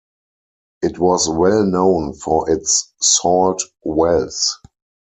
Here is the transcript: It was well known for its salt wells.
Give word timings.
It 0.81 0.97
was 0.97 1.29
well 1.29 1.63
known 1.63 2.15
for 2.15 2.49
its 2.49 2.91
salt 2.99 3.61
wells. 3.83 4.59